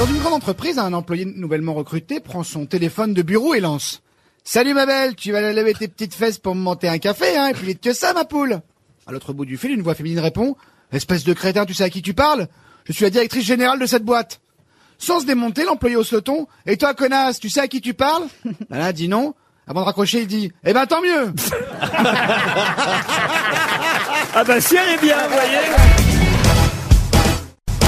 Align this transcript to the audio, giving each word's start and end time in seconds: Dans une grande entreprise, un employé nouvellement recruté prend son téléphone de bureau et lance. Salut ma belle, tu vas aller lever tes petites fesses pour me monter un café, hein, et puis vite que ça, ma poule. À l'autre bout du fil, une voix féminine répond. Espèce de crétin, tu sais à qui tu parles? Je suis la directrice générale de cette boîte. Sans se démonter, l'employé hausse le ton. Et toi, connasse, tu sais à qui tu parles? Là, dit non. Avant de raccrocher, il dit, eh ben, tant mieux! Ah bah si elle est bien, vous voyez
Dans 0.00 0.06
une 0.06 0.16
grande 0.16 0.32
entreprise, 0.32 0.78
un 0.78 0.94
employé 0.94 1.26
nouvellement 1.26 1.74
recruté 1.74 2.20
prend 2.20 2.42
son 2.42 2.64
téléphone 2.64 3.12
de 3.12 3.20
bureau 3.20 3.52
et 3.52 3.60
lance. 3.60 4.00
Salut 4.44 4.72
ma 4.72 4.86
belle, 4.86 5.14
tu 5.14 5.30
vas 5.30 5.40
aller 5.40 5.52
lever 5.52 5.74
tes 5.74 5.88
petites 5.88 6.14
fesses 6.14 6.38
pour 6.38 6.54
me 6.54 6.60
monter 6.62 6.88
un 6.88 6.96
café, 6.96 7.36
hein, 7.36 7.48
et 7.48 7.52
puis 7.52 7.66
vite 7.66 7.82
que 7.82 7.92
ça, 7.92 8.14
ma 8.14 8.24
poule. 8.24 8.62
À 9.06 9.12
l'autre 9.12 9.34
bout 9.34 9.44
du 9.44 9.58
fil, 9.58 9.72
une 9.72 9.82
voix 9.82 9.94
féminine 9.94 10.20
répond. 10.20 10.56
Espèce 10.90 11.22
de 11.22 11.34
crétin, 11.34 11.66
tu 11.66 11.74
sais 11.74 11.84
à 11.84 11.90
qui 11.90 12.00
tu 12.00 12.14
parles? 12.14 12.48
Je 12.86 12.94
suis 12.94 13.04
la 13.04 13.10
directrice 13.10 13.44
générale 13.44 13.78
de 13.78 13.84
cette 13.84 14.02
boîte. 14.02 14.40
Sans 14.96 15.20
se 15.20 15.26
démonter, 15.26 15.64
l'employé 15.64 15.96
hausse 15.96 16.12
le 16.12 16.22
ton. 16.22 16.46
Et 16.64 16.78
toi, 16.78 16.94
connasse, 16.94 17.38
tu 17.38 17.50
sais 17.50 17.60
à 17.60 17.68
qui 17.68 17.82
tu 17.82 17.92
parles? 17.92 18.24
Là, 18.70 18.94
dit 18.94 19.06
non. 19.06 19.34
Avant 19.66 19.80
de 19.80 19.84
raccrocher, 19.84 20.22
il 20.22 20.26
dit, 20.26 20.50
eh 20.64 20.72
ben, 20.72 20.86
tant 20.86 21.02
mieux! 21.02 21.34
Ah 24.32 24.44
bah 24.44 24.60
si 24.60 24.76
elle 24.76 24.94
est 24.94 25.02
bien, 25.02 25.26
vous 25.26 25.34
voyez 25.34 26.09